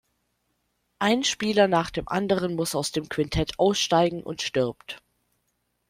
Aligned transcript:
Ein 0.97 1.23
Spieler 1.23 1.67
nach 1.67 1.91
dem 1.91 2.07
anderen 2.07 2.55
muss 2.55 2.73
aus 2.73 2.91
dem 2.91 3.07
Quintett 3.07 3.59
aussteigen 3.59 4.23
und 4.23 4.41
stirbt. 4.41 5.03